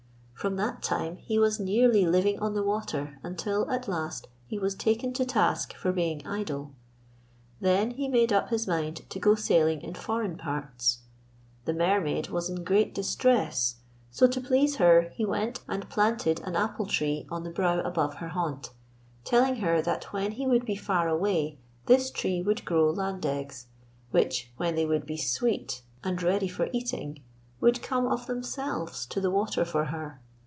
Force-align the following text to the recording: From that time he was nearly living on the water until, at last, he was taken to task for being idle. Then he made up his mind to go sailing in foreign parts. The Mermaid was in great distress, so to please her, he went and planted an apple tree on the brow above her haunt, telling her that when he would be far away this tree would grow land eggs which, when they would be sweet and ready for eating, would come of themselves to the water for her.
From 0.41 0.55
that 0.55 0.81
time 0.81 1.17
he 1.17 1.37
was 1.37 1.59
nearly 1.59 2.03
living 2.07 2.39
on 2.39 2.55
the 2.55 2.63
water 2.63 3.19
until, 3.21 3.69
at 3.69 3.87
last, 3.87 4.27
he 4.47 4.57
was 4.57 4.73
taken 4.73 5.13
to 5.13 5.23
task 5.23 5.75
for 5.75 5.91
being 5.91 6.25
idle. 6.25 6.71
Then 7.59 7.91
he 7.91 8.07
made 8.07 8.33
up 8.33 8.49
his 8.49 8.65
mind 8.67 9.07
to 9.11 9.19
go 9.19 9.35
sailing 9.35 9.83
in 9.83 9.93
foreign 9.93 10.37
parts. 10.37 11.01
The 11.65 11.73
Mermaid 11.75 12.29
was 12.29 12.49
in 12.49 12.63
great 12.63 12.95
distress, 12.95 13.75
so 14.09 14.25
to 14.29 14.41
please 14.41 14.77
her, 14.77 15.11
he 15.13 15.23
went 15.25 15.59
and 15.69 15.87
planted 15.91 16.39
an 16.39 16.55
apple 16.55 16.87
tree 16.87 17.27
on 17.29 17.43
the 17.43 17.51
brow 17.51 17.79
above 17.81 18.15
her 18.15 18.29
haunt, 18.29 18.71
telling 19.23 19.57
her 19.57 19.79
that 19.83 20.05
when 20.05 20.31
he 20.31 20.47
would 20.47 20.65
be 20.65 20.75
far 20.75 21.07
away 21.07 21.59
this 21.85 22.09
tree 22.09 22.41
would 22.41 22.65
grow 22.65 22.89
land 22.89 23.27
eggs 23.27 23.67
which, 24.09 24.51
when 24.57 24.73
they 24.73 24.87
would 24.87 25.05
be 25.05 25.17
sweet 25.17 25.83
and 26.03 26.23
ready 26.23 26.47
for 26.47 26.67
eating, 26.73 27.21
would 27.59 27.83
come 27.83 28.07
of 28.07 28.25
themselves 28.25 29.05
to 29.05 29.21
the 29.21 29.29
water 29.29 29.63
for 29.63 29.85
her. 29.85 30.19